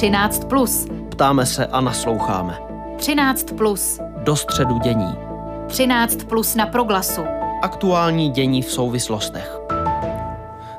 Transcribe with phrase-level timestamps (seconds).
[0.00, 0.44] 13.
[0.44, 0.86] Plus.
[1.10, 2.58] Ptáme se a nasloucháme.
[2.96, 3.52] 13.
[3.56, 4.00] Plus.
[4.24, 5.14] Do středu dění.
[5.68, 6.24] 13.
[6.24, 7.20] Plus na proglasu.
[7.62, 9.58] Aktuální dění v souvislostech.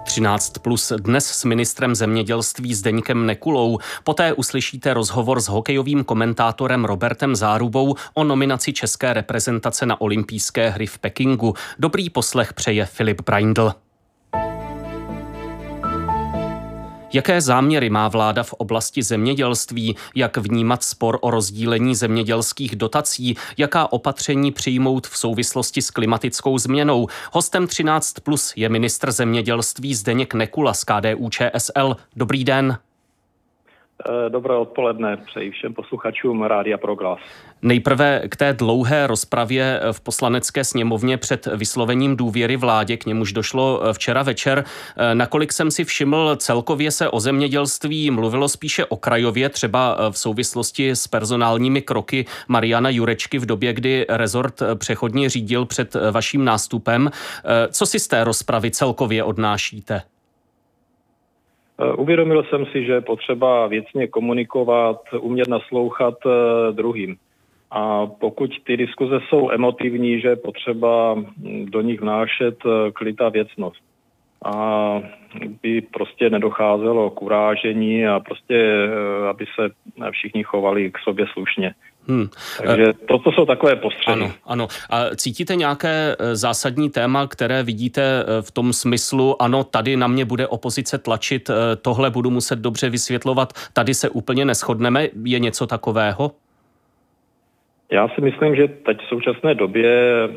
[0.03, 3.77] 13 plus dnes s ministrem zemědělství Zdeňkem Nekulou.
[4.03, 10.87] Poté uslyšíte rozhovor s hokejovým komentátorem Robertem Zárubou o nominaci české reprezentace na olympijské hry
[10.87, 11.53] v Pekingu.
[11.79, 13.73] Dobrý poslech přeje Filip Braindl.
[17.13, 23.91] Jaké záměry má vláda v oblasti zemědělství, jak vnímat spor o rozdílení zemědělských dotací, jaká
[23.91, 27.07] opatření přijmout v souvislosti s klimatickou změnou.
[27.31, 31.95] Hostem 13 plus je ministr zemědělství Zdeněk Nekula z KDU ČSL.
[32.15, 32.77] Dobrý den.
[34.09, 37.19] Eh, dobré odpoledne přeji všem posluchačům Rádia Proglas.
[37.61, 43.81] Nejprve k té dlouhé rozpravě v poslanecké sněmovně před vyslovením důvěry vládě, k němuž došlo
[43.93, 44.63] včera večer.
[44.97, 50.89] Eh, nakolik jsem si všiml, celkově se o zemědělství mluvilo spíše okrajově, třeba v souvislosti
[50.89, 57.11] s personálními kroky Mariana Jurečky v době, kdy rezort přechodně řídil před vaším nástupem.
[57.11, 60.01] Eh, co si z té rozpravy celkově odnášíte?
[61.81, 67.15] Eh, uvědomil jsem si, že je potřeba věcně komunikovat, umět naslouchat eh, druhým.
[67.71, 73.21] A pokud ty diskuze jsou emotivní, že je potřeba hm, do nich vnášet eh, klid
[73.21, 73.81] a věcnost.
[74.45, 75.01] A
[75.63, 78.89] by prostě nedocházelo k urážení a prostě,
[79.29, 79.69] aby se
[80.11, 81.73] všichni chovali k sobě slušně.
[82.07, 82.27] Hmm.
[82.65, 84.21] Takže toto jsou takové postředy.
[84.21, 84.67] Ano, ano.
[84.89, 90.07] A cítíte nějaké e, zásadní téma, které vidíte e, v tom smyslu, ano, tady na
[90.07, 91.49] mě bude opozice tlačit,
[91.81, 96.31] tohle budu muset dobře vysvětlovat, tady se úplně neschodneme, je něco takového?
[97.91, 99.89] Já si myslím, že teď v současné době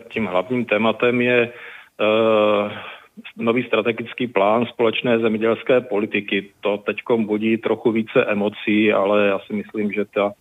[0.09, 1.53] tím hlavním tématem je
[2.01, 2.73] uh,
[3.37, 6.51] nový strategický plán společné zemědělské politiky.
[6.61, 10.33] To teď budí trochu více emocí, ale já si myslím, že ta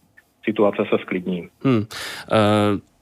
[0.45, 1.49] situace se sklidní.
[1.63, 1.85] Hmm.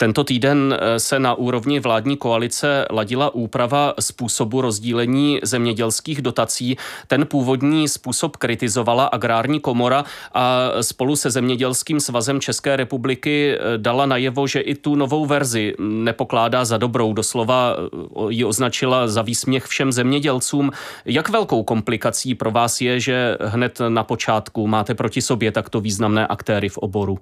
[0.02, 6.78] Tento týden eh, se na úrovni vládní koalice ladila úprava způsobu rozdílení zemědělských dotací.
[7.08, 14.06] Ten původní způsob kritizovala agrární komora a spolu se Zemědělským svazem České republiky eh, dala
[14.06, 17.14] najevo, že i tu novou verzi nepokládá za dobrou.
[17.14, 17.76] Doslova
[18.30, 20.72] ji označila za výsměch všem zemědělcům.
[21.06, 26.28] Jak velkou komplikací pro vás je, že hned na počátku máte proti sobě takto významné
[26.28, 27.20] aktéry v oboru?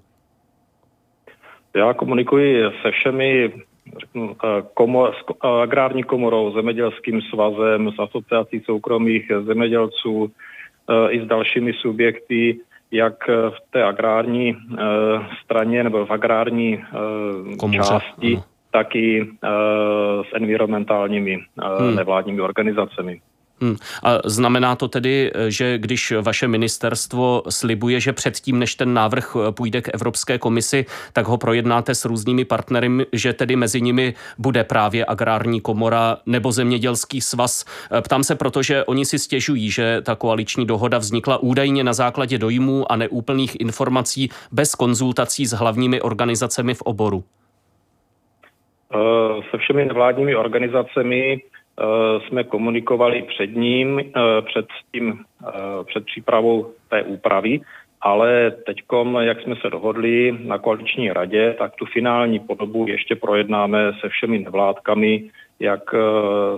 [1.76, 3.54] Já komunikuji se všemi
[3.98, 10.32] řeknu, eh, komor, s eh, agrární komorou, zemědělským svazem, s asociací soukromých zemědělců
[10.90, 12.60] eh, i s dalšími subjekty,
[12.92, 14.58] jak v té agrární
[15.44, 16.84] straně nebo v agrární
[17.60, 18.44] Komuře, části, ano.
[18.72, 19.30] tak i
[20.30, 21.38] s environmentálními
[21.80, 21.96] hmm.
[21.96, 23.22] nevládními organizacemi.
[23.62, 23.76] Hmm.
[24.04, 29.82] A znamená to tedy, že když vaše ministerstvo slibuje, že předtím, než ten návrh půjde
[29.82, 35.06] k Evropské komisi, tak ho projednáte s různými partnery, že tedy mezi nimi bude právě
[35.06, 37.66] agrární komora nebo zemědělský svaz.
[38.02, 42.38] Ptám se proto, že oni si stěžují, že ta koaliční dohoda vznikla údajně na základě
[42.38, 47.24] dojmů a neúplných informací bez konzultací s hlavními organizacemi v oboru.
[49.52, 51.59] Se všemi nevládními organizacemi Eh,
[52.28, 55.52] jsme komunikovali před ním, eh, před tím, eh,
[55.84, 57.62] před přípravou té úpravy,
[58.02, 63.92] ale teďkom, jak jsme se dohodli na koaliční radě, tak tu finální podobu ještě projednáme
[64.00, 65.30] se všemi nevládkami,
[65.60, 65.84] jak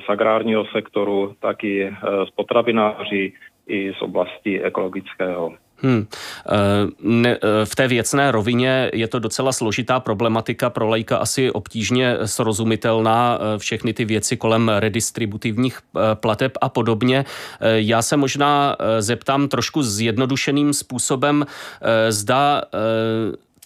[0.06, 1.94] z agrárního sektoru, tak i
[2.28, 3.34] z potravináři,
[3.68, 5.54] i z oblasti ekologického.
[5.82, 6.08] Hmm.
[7.04, 13.40] Ne, v té věcné rovině je to docela složitá problematika, pro lajka asi obtížně srozumitelná,
[13.40, 17.26] eh, všechny ty věci kolem redistributivních eh, plateb a podobně.
[17.62, 21.46] Já se možná zeptám trošku zjednodušeným způsobem,
[22.10, 22.62] zda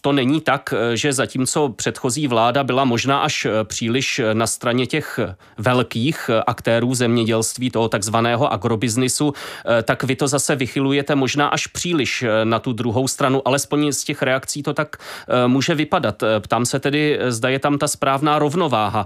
[0.05, 4.47] to není tak, eh, že zatímco předchozí vláda byla možná až eh, příliš eh, na
[4.47, 5.19] straně těch
[5.57, 9.33] velkých aktérů zemědělství, toho takzvaného agrobiznisu,
[9.83, 14.21] tak vy to zase vychylujete možná až příliš na tu druhou stranu, alespoň z těch
[14.21, 14.97] reakcí to tak
[15.47, 16.23] může vypadat.
[16.39, 19.05] Ptám se tedy, zda je tam ta správná rovnováha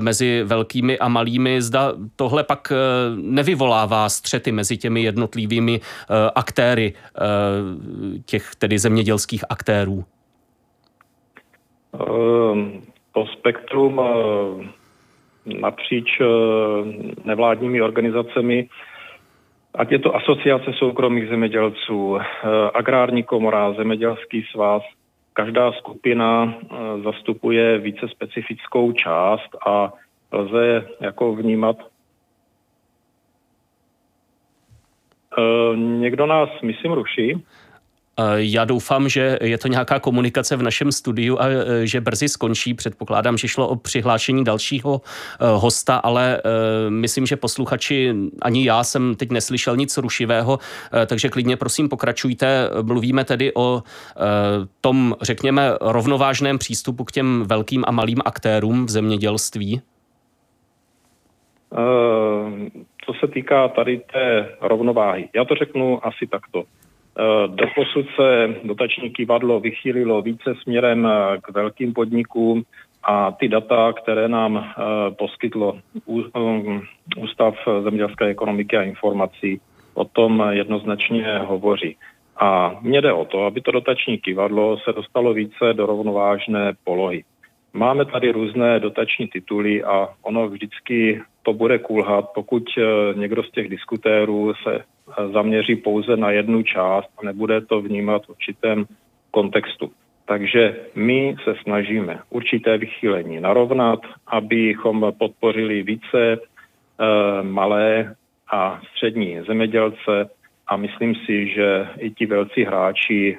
[0.00, 2.72] mezi velkými a malými, zda tohle pak
[3.16, 5.80] nevyvolává střety mezi těmi jednotlivými
[6.34, 6.94] aktéry
[8.24, 10.04] těch tedy zemědělských aktérů.
[12.00, 12.82] Ehm,
[13.12, 14.68] to spektrum eh,
[15.60, 16.24] napříč eh,
[17.24, 18.68] nevládními organizacemi,
[19.74, 22.18] ať je to asociace soukromých zemědělců,
[22.74, 24.82] agrární komora, zemědělský svaz,
[25.32, 26.54] každá skupina
[27.04, 29.92] zastupuje více specifickou část a
[30.32, 31.76] lze jako vnímat.
[35.74, 37.44] Někdo nás, myslím, ruší.
[38.36, 41.44] Já doufám, že je to nějaká komunikace v našem studiu a
[41.84, 42.74] že brzy skončí.
[42.74, 45.00] Předpokládám, že šlo o přihlášení dalšího
[45.56, 46.42] hosta, ale
[46.88, 50.58] myslím, že posluchači, ani já jsem teď neslyšel nic rušivého,
[51.06, 52.70] takže klidně prosím pokračujte.
[52.82, 53.82] Mluvíme tedy o
[54.80, 59.80] tom, řekněme, rovnovážném přístupu k těm velkým a malým aktérům v zemědělství.
[63.06, 66.64] Co se týká tady té rovnováhy, já to řeknu asi takto.
[67.46, 71.08] Doposud se dotační kývadlo vychýlilo více směrem
[71.42, 72.62] k velkým podnikům
[73.02, 74.72] a ty data, které nám
[75.18, 75.78] poskytlo
[77.16, 79.60] Ústav zemědělské ekonomiky a informací,
[79.94, 81.96] o tom jednoznačně hovoří.
[82.36, 87.24] A mně jde o to, aby to dotační kývadlo se dostalo více do rovnovážné polohy.
[87.72, 92.82] Máme tady různé dotační tituly a ono vždycky to bude kulhat, pokud eh,
[93.14, 94.84] někdo z těch diskutérů se eh,
[95.32, 98.86] zaměří pouze na jednu část a nebude to vnímat v určitém
[99.30, 99.90] kontextu.
[100.26, 106.38] Takže my se snažíme určité vychýlení narovnat, abychom podpořili více e,
[107.42, 108.14] malé
[108.52, 110.30] a střední zemědělce
[110.66, 113.38] a myslím si, že i ti velcí hráči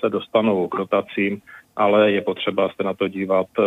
[0.00, 1.42] se dostanou k dotacím
[1.76, 3.62] ale je potřeba se na to dívat eh,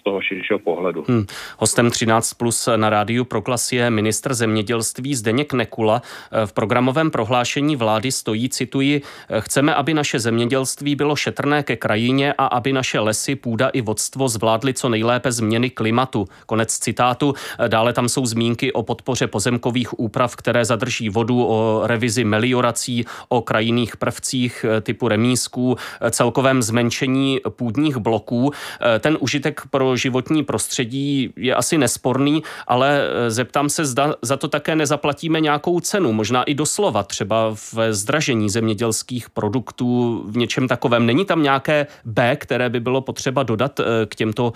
[0.00, 1.04] z toho širšího pohledu.
[1.08, 1.26] Hmm.
[1.58, 6.02] Hostem 13 plus na rádiu Proklas je ministr zemědělství Zdeněk Nekula.
[6.32, 11.76] Eh, v programovém prohlášení vlády stojí, cituji, eh, chceme, aby naše zemědělství bylo šetrné ke
[11.76, 16.28] krajině a aby naše lesy, půda i vodstvo zvládly co nejlépe změny klimatu.
[16.46, 17.34] Konec citátu.
[17.68, 23.42] Dále tam jsou zmínky o podpoře pozemkových úprav, které zadrží vodu, o revizi meliorací, o
[23.42, 25.76] krajinných prvcích typu remísků,
[26.10, 28.50] celkovém zmenšení půdních bloků.
[28.80, 34.36] Eh, ten užitek pro životní prostředí je asi nesporný, ale eh, zeptám se, zda za
[34.36, 40.68] to také nezaplatíme nějakou cenu, možná i doslova, třeba v zdražení zemědělských produktů, v něčem
[40.68, 41.06] takovém.
[41.06, 44.52] Není tam nějaké B, které by bylo potřeba dodat eh, k těmto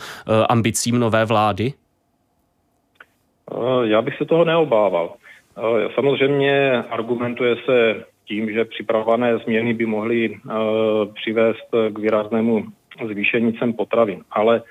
[0.49, 1.73] ambicím nové vlády?
[3.83, 5.15] Já bych se toho neobával.
[5.95, 10.35] Samozřejmě argumentuje se tím, že připravované změny by mohly uh,
[11.15, 12.65] přivést k výraznému
[13.07, 14.25] zvýšení cen potravin.
[14.31, 14.63] Ale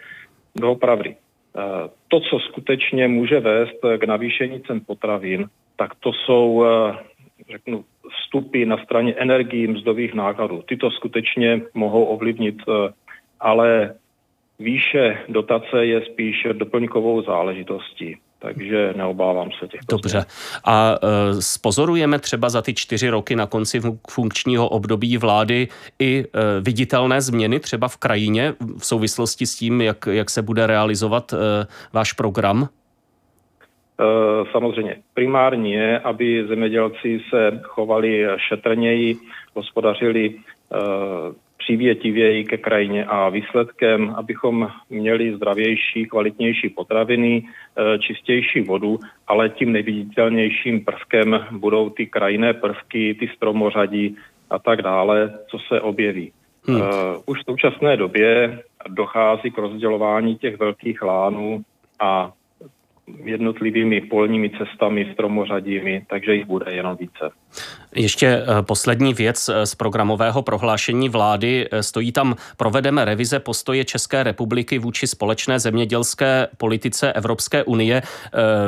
[0.55, 1.63] doopravdy, uh,
[2.07, 6.95] to, co skutečně může vést k navýšení cen potravin, tak to jsou, uh,
[7.51, 10.61] řeknu, vstupy na straně energií, mzdových nákladů.
[10.67, 12.55] Tyto skutečně mohou ovlivnit,
[13.39, 13.95] ale
[14.59, 19.79] výše dotace je spíš doplňkovou záležitostí takže neobávám se těch.
[19.89, 20.25] Dobře.
[20.65, 25.67] A e, spozorujeme třeba za ty čtyři roky na konci funkčního období vlády
[25.99, 30.67] i e, viditelné změny třeba v krajině v souvislosti s tím, jak, jak se bude
[30.67, 31.37] realizovat e,
[31.93, 32.69] váš program?
[34.51, 34.95] Samozřejmě.
[35.13, 39.15] Primární je, aby zemědělci se chovali šetrněji,
[39.53, 40.35] hospodařili
[41.57, 49.71] přívětivěji ke krajině a výsledkem, abychom měli zdravější, kvalitnější potraviny, e, čistější vodu, ale tím
[49.71, 54.17] nejviditelnějším prvkem budou ty krajinné prvky, ty stromořadí
[54.49, 56.31] a tak dále, co se objeví.
[56.67, 56.81] Hmm.
[56.81, 56.85] E,
[57.25, 61.61] už v současné době dochází k rozdělování těch velkých lánů
[61.99, 62.31] a
[63.23, 67.31] jednotlivými polními cestami, stromořadími, takže jich bude jenom více.
[67.95, 71.67] Ještě eh, poslední věc eh, z programového prohlášení vlády.
[71.71, 78.01] Eh, stojí tam, provedeme revize postoje České republiky vůči společné zemědělské politice Evropské unie.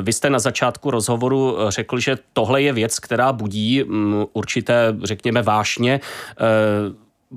[0.02, 5.42] Vy jste na začátku rozhovoru řekl, že tohle je věc, která budí mm, určité, řekněme,
[5.42, 6.00] vášně.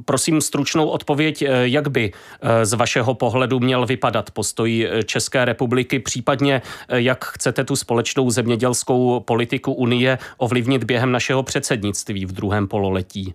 [0.05, 5.45] Prosím stručnou odpověď, eh, jak by eh, z vašeho pohledu měl vypadat postoj eh, České
[5.45, 12.69] republiky, případně jak chcete tu společnou zemědělskou politiku Unie ovlivnit během našeho předsednictví v druhém
[12.69, 13.35] pololetí?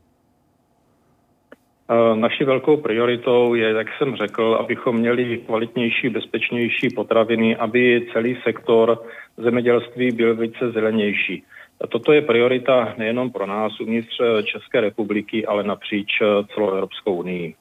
[2.16, 9.04] Naší velkou prioritou je, jak jsem řekl, abychom měli kvalitnější, bezpečnější potraviny, aby celý sektor
[9.38, 11.44] zemědělství byl více zelenější.
[11.90, 16.08] Toto je priorita nejenom pro nás uvnitř České republiky, ale napříč
[16.54, 17.56] celou Evropskou unii.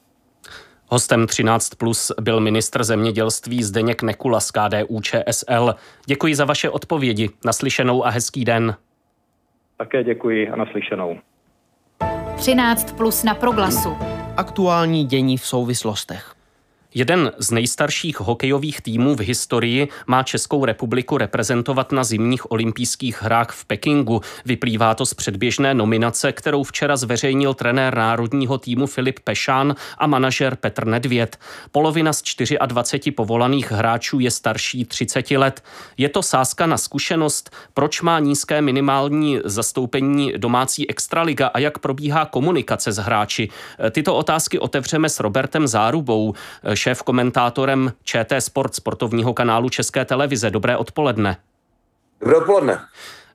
[0.87, 5.75] Hostem 13 plus byl ministr zemědělství Zdeněk Nekula z KDU ČSL.
[6.05, 7.29] Děkuji za vaše odpovědi.
[7.45, 8.75] Naslyšenou a hezký den.
[9.77, 11.17] Také děkuji a naslyšenou.
[12.35, 13.89] 13 plus na proglasu.
[14.37, 16.34] Aktuální dění v souvislostech.
[16.97, 23.51] Jeden z nejstarších hokejových týmů v historii má Českou republiku reprezentovat na zimních olympijských hrách
[23.51, 24.21] v Pekingu.
[24.45, 30.55] Vyplývá to z předběžné nominace, kterou včera zveřejnil trenér národního týmu Filip Pešán a manažer
[30.55, 31.37] Petr Nedvěd.
[31.71, 32.23] Polovina z
[32.65, 35.63] 24 povolaných hráčů je starší 30 let.
[35.97, 42.25] Je to sázka na zkušenost, proč má nízké minimální zastoupení domácí extraliga a jak probíhá
[42.25, 43.49] komunikace s hráči.
[43.91, 46.33] Tyto otázky otevřeme s Robertem Zárubou,
[46.85, 50.51] šéf komentátorem ČT Sport sportovního kanálu České televize.
[50.51, 51.37] Dobré odpoledne.
[52.21, 52.79] Dobré odpoledne.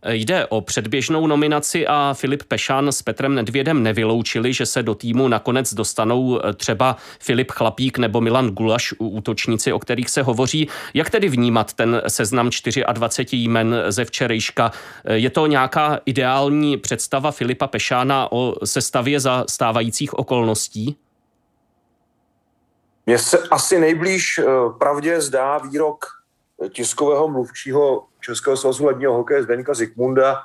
[0.09, 5.29] Jde o předběžnou nominaci a Filip Pešan s Petrem Nedvědem nevyloučili, že se do týmu
[5.29, 10.69] nakonec dostanou třeba Filip Chlapík nebo Milan Gulaš, útočníci, o kterých se hovoří.
[10.95, 12.51] Jak tedy vnímat ten seznam
[12.93, 14.73] 24 jmen ze včerejška?
[15.13, 20.97] Je to nějaká ideální představa Filipa Pešána o sestavě za stávajících okolností?
[23.07, 24.45] Mně se asi nejblíž eh,
[24.79, 26.05] pravdě zdá výrok
[26.69, 30.43] tiskového mluvčího Českého svazu ledního hokeje Zdeňka Zikmunda,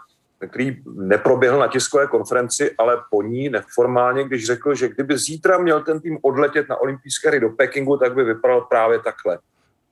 [0.50, 5.84] který neproběhl na tiskové konferenci, ale po ní neformálně, když řekl, že kdyby zítra měl
[5.84, 9.40] ten tým odletět na olympijské hry do Pekingu, tak by vypadal právě takhle.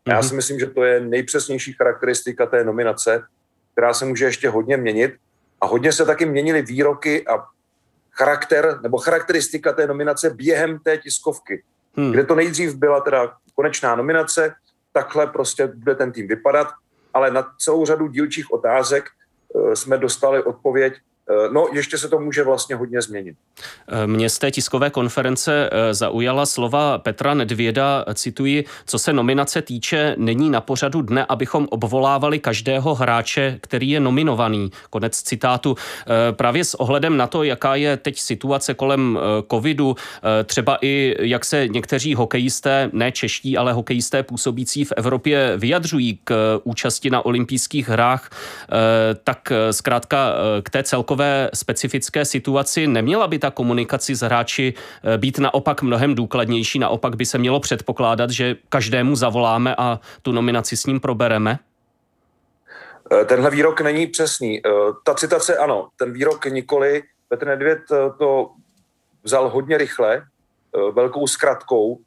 [0.08, 0.24] Já mhm.
[0.24, 3.24] si myslím, že to je nejpřesnější charakteristika té nominace,
[3.72, 5.16] která se může ještě hodně měnit.
[5.62, 7.46] A hodně se taky měnily výroky a
[8.12, 11.64] charakter nebo charakteristika té nominace během té tiskovky
[11.98, 12.12] hmm.
[12.12, 14.56] kde to nejdřív byla teda konečná nominace,
[14.92, 16.68] takhle prostě bude ten tým vypadat,
[17.14, 19.06] ale na celou řadu dílčích otázek
[19.54, 21.13] uh, jsme dostali odpověď, Eh,
[21.52, 23.36] no, ještě se to může vlastně hodně změnit.
[23.88, 29.62] Eh, Mě z té tiskové konference eh, zaujala slova Petra Nedvěda, cituji, co se nominace
[29.62, 34.72] týče, není na pořadu dne, abychom obvolávali každého hráče, který je nominovaný.
[34.90, 35.76] Konec citátu.
[36.32, 39.20] Právě s ohledem na to, jaká je teď situace kolem
[39.52, 39.96] covidu,
[40.46, 46.60] třeba i jak se někteří hokejisté, ne čeští, ale hokejisté působící v Evropě vyjadřují k
[46.64, 48.30] účasti na olympijských hrách,
[49.24, 55.18] tak zkrátka k té celkové takové specifické situaci neměla by ta komunikace s hráči eh,
[55.18, 56.80] být naopak mnohem důkladnější?
[56.80, 61.60] Naopak by se mělo předpokládat, že každému zavoláme a tu nominaci s ním probereme?
[63.12, 64.62] Eh, tenhle výrok není přesný.
[64.66, 64.70] Eh,
[65.04, 67.04] ta citace ano, ten výrok nikoli.
[67.30, 67.80] Petr Nedvěd
[68.18, 68.50] to
[69.24, 70.24] vzal hodně rychle,
[70.94, 72.00] velkou zkratkou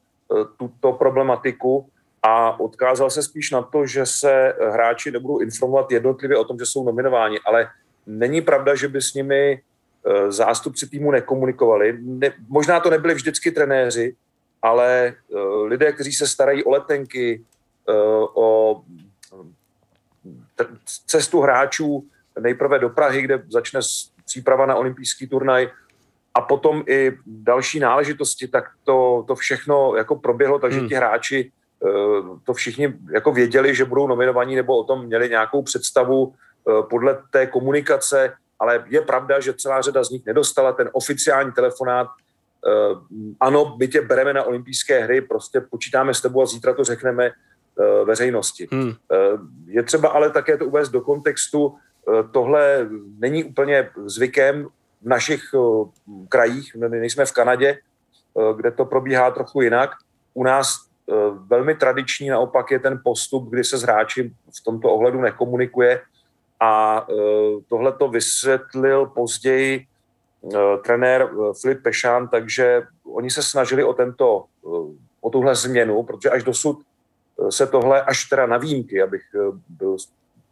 [0.57, 1.89] tuto problematiku
[2.23, 6.65] a odkázal se spíš na to, že se hráči nebudou informovat jednotlivě o tom, že
[6.65, 7.67] jsou nominováni, ale
[8.07, 11.97] Není pravda, že by s nimi eh, zástupci týmu nekomunikovali.
[12.01, 14.15] Ne, možná to nebyli vždycky trenéři,
[14.61, 17.45] ale uh, lidé, kteří se starají o letenky,
[17.89, 18.81] uh, o
[21.05, 22.05] cestu hráčů
[22.39, 23.79] nejprve do Prahy, kde začne
[24.25, 25.69] příprava na olympijský turnaj
[26.33, 30.89] a potom i další náležitosti, tak to, to všechno jako proběhlo, takže hmm.
[30.89, 31.51] ti hráči
[32.43, 36.46] to všichni jako věděli, že budou nominovaní nebo o tom měli nějakou představu Eh,
[36.89, 42.07] podle té komunikace, ale je pravda, že celá řada z nich nedostala ten oficiální telefonát.
[42.07, 42.95] Eh,
[43.39, 47.25] ano, my tě bereme na olympijské hry, prostě počítáme s tebou a zítra to řekneme
[47.25, 48.67] eh, veřejnosti.
[48.71, 48.93] Hmm.
[49.67, 51.75] Je třeba ale také to uvést do kontextu.
[52.31, 54.67] Tohle není úplně zvykem
[55.01, 55.43] v našich
[56.29, 57.79] krajích, my nejsme v Kanadě,
[58.55, 59.89] kde to probíhá trochu jinak.
[60.33, 60.87] U nás
[61.47, 66.01] velmi tradiční naopak je ten postup, kdy se s hráči v tomto ohledu nekomunikuje,
[66.59, 67.13] a e,
[67.69, 74.43] tohle to vysvětlil později e, trenér e, Filip Pešán, takže oni se snažili o, tento,
[75.21, 76.79] o tuhle změnu, protože až dosud
[77.49, 79.21] se tohle, až teda na výjimky, abych
[79.69, 79.97] byl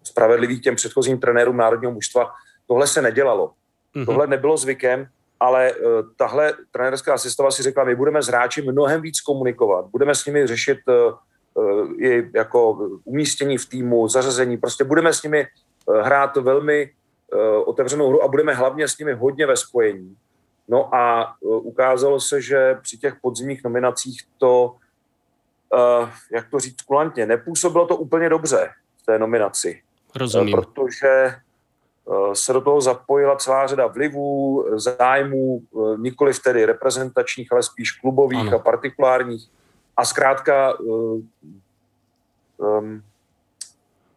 [0.03, 2.31] spravedlivý těm předchozím trenérům národního mužstva,
[2.67, 3.51] tohle se nedělalo.
[3.95, 4.05] Mm-hmm.
[4.05, 5.07] Tohle nebylo zvykem,
[5.39, 5.73] ale
[6.17, 10.47] tahle trenérská sestava si řekla, my budeme s hráči mnohem víc komunikovat, budeme s nimi
[10.47, 10.77] řešit
[11.99, 15.64] i jako umístění v týmu, zařazení, prostě budeme s nimi Eh,
[16.01, 16.91] hrát velmi
[17.33, 20.17] eh, otevřenou hru a budeme hlavně s nimi hodně ve spojení.
[20.67, 24.75] No a eh, ukázalo se, že při těch podzimních nominacích to,
[26.31, 28.69] jak to říct kulantně, nepůsobilo to úplně dobře
[29.01, 29.81] v té nominaci.
[30.15, 30.57] Rozumím.
[30.57, 31.35] Protože
[32.33, 35.61] se do toho zapojila celá řada vlivů, zájmů,
[35.97, 38.55] nikoli tedy reprezentačních, ale spíš klubových ano.
[38.55, 39.49] a partikulárních.
[39.97, 41.29] A zkrátka um,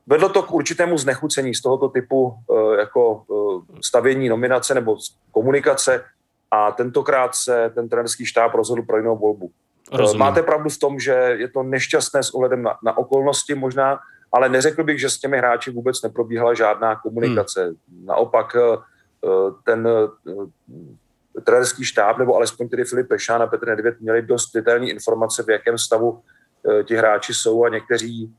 [0.09, 4.97] Vedlo to k určitému znechucení z tohoto typu eh, jako eh, stavění nominace nebo
[5.33, 6.05] komunikace
[6.51, 9.51] a tentokrát se ten trenerský štáb rozhodl pro jinou volbu.
[9.93, 10.19] Eh, Rozumím.
[10.19, 13.99] Máte pravdu v tom, že je to nešťastné s ohledem na, na okolnosti možná,
[14.33, 17.65] ale neřekl bych, že s těmi hráči vůbec neprobíhala žádná komunikace.
[17.65, 18.07] Hmm.
[18.07, 18.57] Naopak
[19.65, 19.89] ten
[21.45, 25.51] trenerský štáb, nebo alespoň tedy Filip Pešán a Petr Nedvěd měli dost detailní informace, v
[25.51, 26.21] jakém stavu
[26.85, 28.35] ti hráči jsou a někteří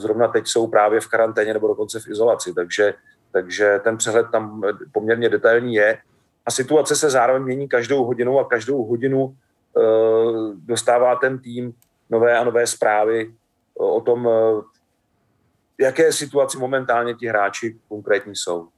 [0.00, 2.94] zrovna teď jsou právě v karanténě nebo dokonce v izolaci, takže,
[3.32, 5.98] takže ten přehled tam poměrně detailní je.
[6.46, 9.36] A situace se zároveň mění každou hodinu a každou hodinu
[10.54, 11.74] dostává ten tým
[12.10, 13.34] nové a nové zprávy
[13.78, 14.28] o tom,
[15.80, 18.68] jaké situaci momentálně ti hráči konkrétní jsou.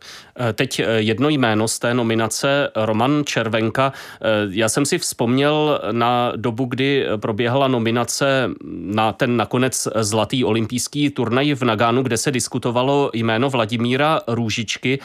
[0.40, 3.92] Eh, teď eh, jedno jméno z té nominace, Roman Červenka.
[3.92, 11.10] Eh, já jsem si vzpomněl na dobu, kdy proběhla nominace na ten nakonec zlatý olympijský
[11.10, 14.98] turnaj v Nagánu, kde se diskutovalo jméno Vladimíra Růžičky,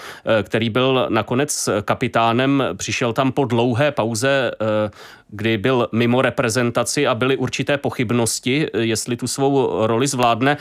[0.44, 4.52] který byl nakonec kapitánem, přišel tam po dlouhé pauze
[5.30, 10.58] kdy byl mimo reprezentaci a byly určité pochybnosti, jestli tu svou roli zvládne.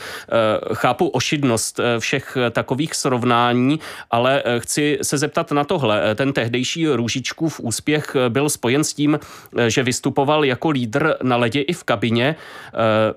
[0.73, 3.79] Chápu ošidnost všech takových srovnání,
[4.11, 6.15] ale chci se zeptat na tohle.
[6.15, 9.19] Ten tehdejší Růžičkův úspěch byl spojen s tím,
[9.67, 12.35] že vystupoval jako lídr na ledě i v kabině.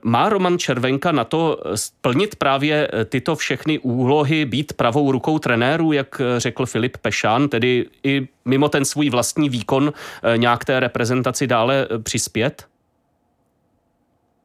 [0.02, 6.20] Má Roman Červenka na to splnit právě tyto všechny úlohy, být pravou rukou trenéru, jak
[6.38, 11.88] řekl Filip Pešán, tedy i mimo ten svůj vlastní výkon eh, nějak té reprezentaci dále
[11.90, 12.66] eh, přispět?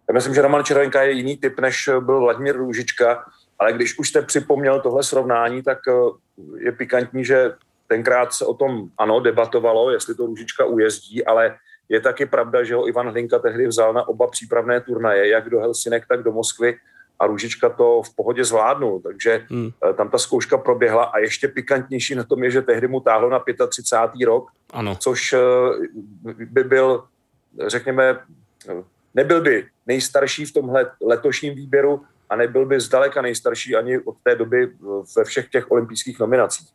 [0.10, 3.26] Já myslím, že Roman Červenka je jiný typ, než byl Vladimír Růžička,
[3.60, 5.94] ale když už jste připomněl tohle srovnání, tak eh,
[6.58, 7.52] je pikantní, že
[7.88, 11.58] tenkrát se o tom, ano, debatovalo, jestli to Růžička ujezdí, ale
[11.90, 15.60] je taky pravda, že ho Ivan Hlinka tehdy vzal na oba přípravné turnaje, jak do
[15.60, 16.78] Helsinek, tak do Moskvy
[17.20, 19.70] a Růžička to v pohodě zvládnul, takže hmm.
[19.90, 23.30] Eh, tam ta zkouška proběhla a ještě pikantnější na tom je, že tehdy mu táhlo
[23.30, 24.26] na 35.
[24.26, 24.96] rok, ano.
[25.00, 25.40] což eh,
[26.46, 27.04] by byl,
[27.68, 28.20] řekněme,
[29.14, 34.36] nebyl by nejstarší v tomhle letošním výběru a nebyl by zdaleka nejstarší ani od té
[34.36, 34.86] doby eh,
[35.18, 36.68] ve všech těch olympijských nominacích.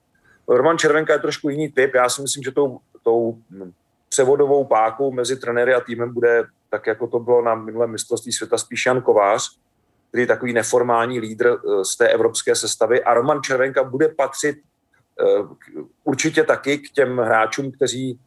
[0.48, 1.94] Roman Červenka je trošku jiný typ.
[1.94, 3.72] Já si myslím, že tou, tou hm,
[4.08, 8.58] převodovou pákou mezi trenéry a týmem bude, tak jako to bylo na minulém mistrovství světa,
[8.58, 9.56] spíš Jan Kovář,
[10.10, 14.56] který je takový neformální lídr eh, z té evropské sestavy a Roman Červenka bude patřit
[14.58, 15.24] eh,
[16.04, 18.18] určitě taky k těm hráčům, kteří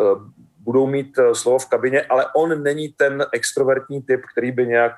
[0.00, 0.04] eh,
[0.58, 4.92] budou mít slovo v kabině, ale on není ten extrovertní typ, který by nějak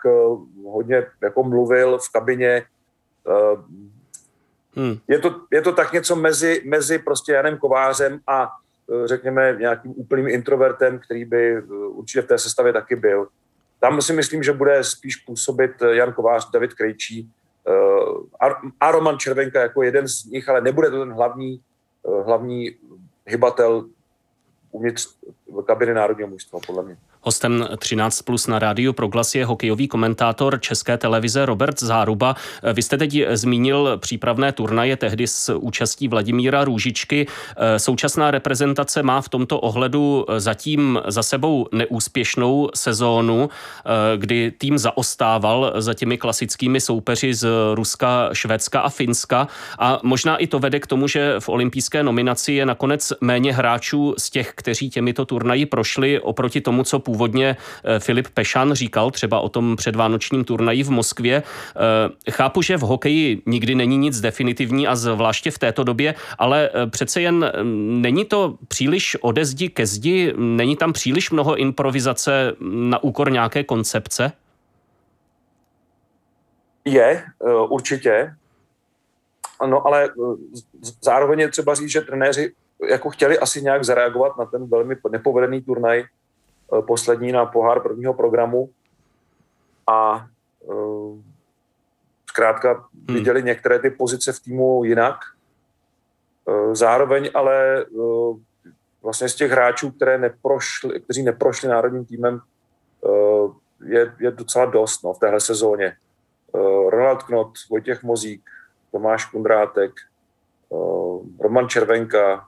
[0.65, 2.67] hodně jako mluvil v kabině.
[4.75, 4.99] Hmm.
[5.09, 8.49] Je, to, je to tak něco mezi, mezi prostě Janem Kovářem a
[9.05, 13.29] řekněme nějakým úplným introvertem, který by určitě v té sestavě taky byl.
[13.83, 17.31] Tam si myslím, že bude spíš působit eh, Jan Kovář, David Krejčí
[17.69, 21.61] eh, a Roman Červenka jako jeden z nich, ale nebude to ten hlavní,
[22.09, 22.77] eh, hlavní
[23.27, 23.87] hybatel
[24.71, 25.09] uvnitř
[25.67, 26.97] kabiny národního mužstva, podle mě.
[27.25, 32.37] Hostem 13 plus na rádiu Proglas je hokejový komentátor České televize Robert Záruba.
[32.73, 37.27] Vy jste teď zmínil přípravné turnaje tehdy s účastí Vladimíra Růžičky.
[37.77, 43.51] Současná reprezentace má v tomto ohledu zatím za sebou neúspěšnou sezónu,
[44.17, 49.49] kdy tým zaostával za těmi klasickými soupeři z Ruska, Švédska a Finska.
[49.79, 54.15] A možná i to vede k tomu, že v olympijské nominaci je nakonec méně hráčů
[54.19, 59.41] z těch, kteří těmito turnaji prošli oproti tomu, co původně eh, Filip Pešan říkal třeba
[59.41, 61.43] o tom předvánočním turnaji v Moskvě.
[61.43, 66.71] Eh, chápu, že v hokeji nikdy není nic definitivní a zvláště v této době, ale
[66.73, 67.53] eh, přece jen
[68.01, 73.65] není to příliš ode zdi ke zdi, není tam příliš mnoho improvizace na úkor nějaké
[73.65, 74.33] koncepce?
[76.85, 77.25] Je,
[77.69, 78.35] určitě.
[79.67, 80.09] No ale
[81.01, 82.53] zároveň je třeba říct, že trenéři
[82.89, 86.05] jako chtěli asi nějak zareagovat na ten velmi nepovedený turnaj
[86.81, 88.71] poslední na pohár prvního programu
[89.87, 90.27] a
[90.61, 91.19] uh,
[92.31, 93.17] zkrátka hmm.
[93.17, 95.17] viděli některé ty pozice v týmu jinak.
[96.45, 97.87] Uh, zároveň ale
[99.03, 102.41] vlastně z těch hráčů, které neprošli, kteří neprošli národním týmem,
[103.85, 105.97] je, je docela dost no, v téhle sezóně.
[106.89, 108.43] Ronald Knot, Vojtěch Mozík,
[108.93, 109.93] Tomáš Kundrátek,
[111.41, 112.47] Roman Červenka,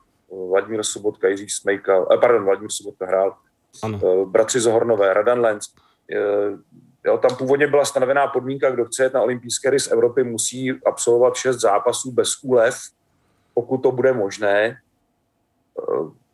[0.48, 3.36] Vladimír Sobotka, Jiří Smejka, uh, pardon, Vladimír Sobotka hrál,
[3.82, 4.00] ano.
[4.04, 5.64] Eh, bratři Zohornové, Radan Lenz.
[6.12, 6.18] Eh,
[7.04, 10.72] jo, tam původně byla stanovená podmínka, kdo chce jet na olympijské hry z Evropy, musí
[10.86, 12.74] absolvovat šest zápasů bez úlev,
[13.54, 14.78] pokud to bude možné.
[15.78, 16.24] Eh,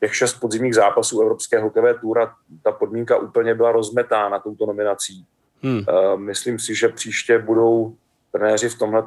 [0.00, 5.26] těch šest podzimních zápasů Evropské hokejové túra, ta podmínka úplně byla rozmetána touto nominací.
[5.62, 5.84] Hmm.
[6.16, 7.96] Myslím si, že příště budou
[8.32, 9.04] trenéři v tomhle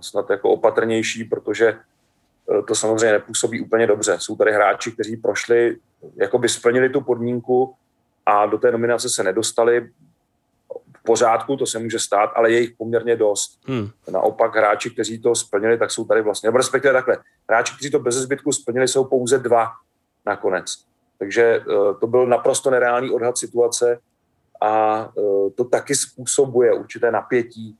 [0.00, 1.78] snad jako opatrnější, protože
[2.68, 4.16] to samozřejmě nepůsobí úplně dobře.
[4.18, 5.76] Jsou tady hráči, kteří prošli
[6.16, 7.74] jako by splnili tu podmínku
[8.26, 9.90] a do té nominace se nedostali.
[10.98, 13.60] V pořádku, to se může stát, ale je jich poměrně dost.
[13.66, 13.88] Hmm.
[14.10, 17.98] Naopak hráči, kteří to splnili, tak jsou tady vlastně, nebo respektive takhle, hráči, kteří to
[17.98, 19.68] bez zbytku splnili, jsou pouze dva
[20.26, 20.84] nakonec.
[21.18, 23.98] Takže uh, to byl naprosto nereálný odhad situace
[24.60, 25.08] a
[25.54, 27.76] to taky způsobuje určité napětí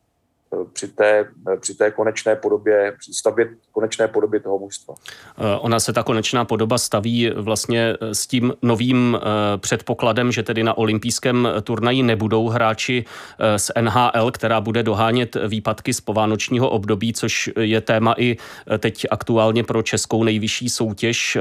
[0.73, 1.29] při té,
[1.61, 4.95] při té konečné podobě, při stavbě konečné podoby toho mužstva.
[5.39, 10.63] Eh, ona se ta konečná podoba staví vlastně s tím novým eh, předpokladem, že tedy
[10.63, 13.05] na olympijském turnaji nebudou hráči
[13.39, 18.37] eh, z NHL, která bude dohánět výpadky z povánočního období, což je téma i
[18.79, 21.39] teď aktuálně pro českou nejvyšší soutěž.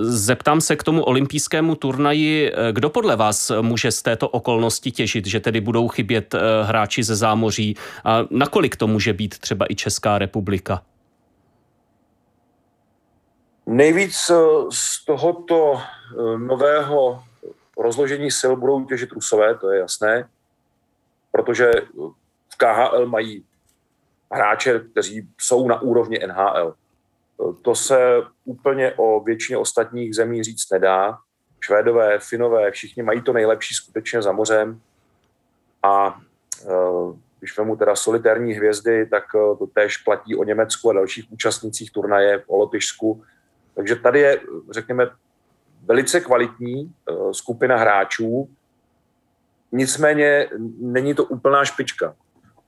[0.00, 5.40] Zeptám se k tomu olympijskému turnaji, kdo podle vás může z této okolnosti těžit, že
[5.40, 10.82] tedy budou chybět hráči ze zámoří a nakolik to může být třeba i Česká republika?
[13.66, 14.34] Nejvíc eh,
[14.72, 17.24] z tohoto eh, nového
[17.78, 20.28] rozložení sil budou těžit Rusové, to je jasné,
[21.32, 21.70] protože
[22.48, 23.44] v KHL mají
[24.32, 26.74] hráče, kteří jsou na úrovni NHL.
[27.62, 31.18] To se úplně o většině ostatních zemí říct nedá.
[31.60, 34.80] Švédové, Finové, všichni mají to nejlepší skutečně za mořem.
[35.82, 36.20] A
[36.62, 41.90] eh, když vemu teda solitérní hvězdy, tak to též platí o Německu a dalších účastnících
[41.90, 43.22] turnaje, o Lotyšsku.
[43.74, 45.10] Takže tady je, řekněme,
[45.84, 48.48] velice kvalitní eh, skupina hráčů,
[49.72, 52.16] nicméně není to úplná špička.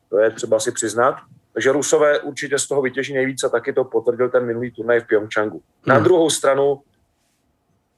[0.09, 1.16] To je třeba si přiznat.
[1.57, 5.07] Takže Rusové určitě z toho vytěží nejvíc a taky to potvrdil ten minulý turnaj v
[5.07, 5.62] Pyeongchangu.
[5.87, 6.05] Na hmm.
[6.05, 6.83] druhou stranu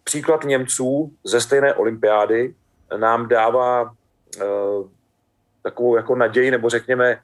[0.05, 2.55] příklad Němců ze stejné olympiády
[2.97, 4.89] nám dává uh,
[5.63, 7.21] takovou jako naději, nebo řekněme,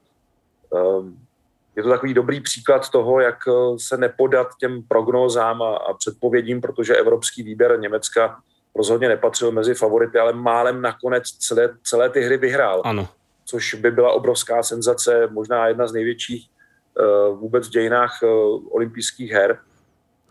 [0.71, 1.07] uh,
[1.77, 6.61] je to takový dobrý příklad toho, jak eh, se nepodat těm prognózám a, a předpovědím,
[6.61, 8.37] protože evropský výběr Německa
[8.75, 12.83] rozhodně nepatřil mezi favority, ale málem nakonec celé, celé ty hry vyhrál.
[12.85, 13.09] Ano.
[13.45, 18.29] Což by byla obrovská senzace, možná jedna z největších uh, vůbec v dějinách uh,
[18.71, 19.59] olympijských her.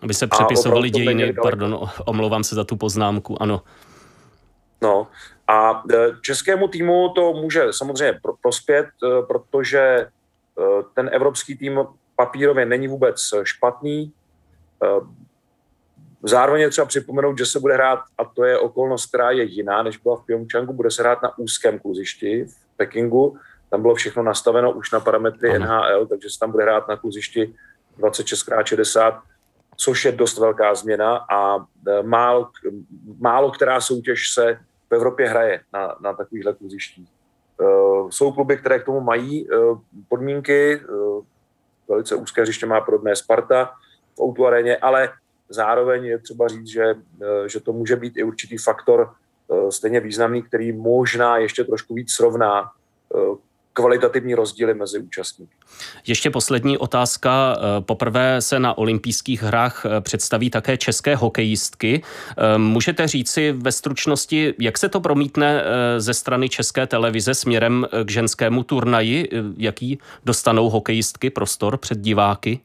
[0.01, 3.61] Aby se přepisovaly dějiny, pardon, omlouvám se za tu poznámku, ano.
[4.81, 5.07] No
[5.47, 5.83] a
[6.21, 8.85] českému týmu to může samozřejmě prospět,
[9.27, 10.07] protože
[10.59, 11.79] Eh, ten evropský tým
[12.15, 14.13] papírově není vůbec špatný.
[14.83, 14.87] Eh,
[16.23, 19.83] zároveň je třeba připomenout, že se bude hrát, a to je okolnost, která je jiná,
[19.83, 23.37] než byla v Pyeongchangu, bude se hrát na úzkém kluzišti v Pekingu.
[23.69, 25.65] Tam bylo všechno nastaveno už na parametry ano.
[25.65, 27.55] NHL, takže se tam bude hrát na kluzišti
[27.99, 29.21] 26x60,
[29.75, 31.57] což je dost velká změna a
[31.87, 32.49] eh, málo,
[33.19, 34.59] málo která soutěž se
[34.89, 37.09] v Evropě hraje na, na takovýchhle kluzištích.
[37.61, 37.65] Eh,
[38.09, 39.55] jsou kluby, které k tomu mají eh,
[40.07, 40.81] podmínky,
[41.87, 43.71] velice úzké hřiště má podobné Sparta
[44.15, 45.09] v Outu aréně, ale
[45.49, 46.95] zároveň je třeba říct, že,
[47.47, 49.13] že to může být i určitý faktor
[49.69, 52.71] stejně významný, který možná ještě trošku víc srovná
[53.73, 55.53] kvalitativní rozdíly mezi účastníky.
[56.07, 57.57] Ještě poslední otázka.
[57.57, 62.01] Eh, poprvé se na olympijských hrách eh, představí také české hokejistky.
[62.37, 65.63] Eh, můžete říci ve stručnosti, jak se to promítne
[65.97, 69.29] ze strany české televize směrem k ženskému turnaji?
[69.57, 72.59] Jaký dostanou hokejistky prostor před diváky?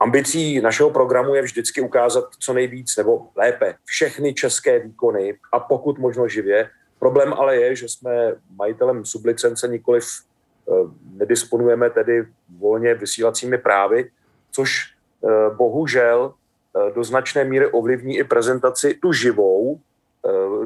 [0.00, 5.98] Ambicí našeho programu je vždycky ukázat co nejvíc, nebo lépe, všechny české výkony a pokud
[5.98, 10.72] možno živě, Problém ale je, že jsme majitelem sublicence, nikoliv eh,
[11.12, 12.26] nedisponujeme tedy
[12.58, 14.10] volně vysílacími právy,
[14.50, 19.80] což eh, bohužel eh, do značné míry ovlivní i prezentaci tu živou,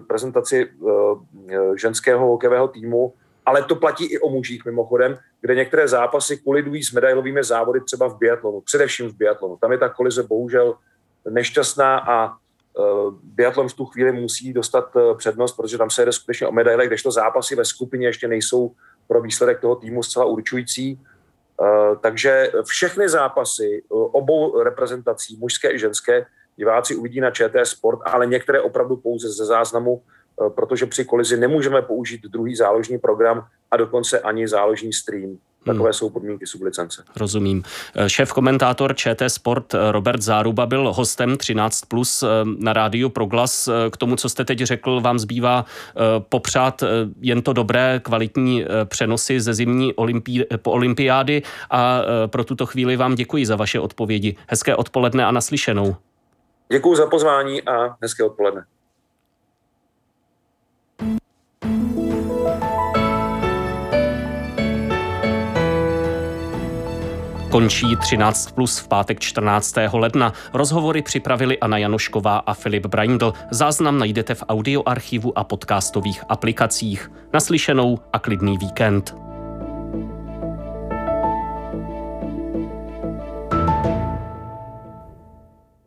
[0.07, 0.69] prezentaci
[1.77, 3.15] ženského hokejového týmu,
[3.47, 8.09] ale to platí i o mužích mimochodem, kde některé zápasy kolidují s medailovými závody třeba
[8.09, 9.57] v biatlonu, především v biatlonu.
[9.57, 10.75] Tam je ta kolize bohužel
[11.31, 12.37] nešťastná a
[12.79, 16.53] Eh, biatlon v tu chvíli musí dostat eh, přednost, protože tam se jde skutečně o
[16.53, 18.73] medaile, kdežto zápasy ve skupině ještě nejsou
[19.09, 21.01] pro výsledek toho týmu zcela určující.
[21.63, 26.27] Eh, takže všechny zápasy obou reprezentací, mužské i ženské,
[26.57, 30.03] diváci uvidí na ČT Sport, ale některé opravdu pouze ze záznamu,
[30.49, 35.39] protože při kolizi nemůžeme použít druhý záložní program a dokonce ani záložní stream.
[35.65, 35.93] Takové hmm.
[35.93, 37.05] jsou podmínky sublicence.
[37.17, 37.63] Rozumím.
[38.07, 42.27] Šéf komentátor ČT Sport Robert Záruba byl hostem 13 plus eh,
[42.59, 43.69] na rádiu Proglas.
[43.69, 46.83] Eh, k tomu, co jste teď řekl, vám zbývá eh, popřát
[47.21, 53.15] jen to dobré, kvalitní přenosy ze zimní olympí, po olympiády a pro tuto chvíli vám
[53.15, 54.37] děkuji za vaše odpovědi.
[54.47, 55.97] Hezké odpoledne a naslyšenou.
[56.73, 58.65] Děkuji za pozvání a hezké odpoledne.
[67.53, 69.75] Končí 13 plus v pátek 14.
[69.93, 70.33] ledna.
[70.55, 73.33] Rozhovory připravili Anna Janošková a Filip Braindl.
[73.51, 77.11] Záznam najdete v audioarchivu a podcastových aplikacích.
[77.33, 79.15] Naslyšenou a klidný víkend.